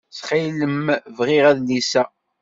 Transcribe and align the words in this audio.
Ttxil-m 0.09 0.85
bɣiɣ 1.17 1.45
adlis-a. 1.51 2.03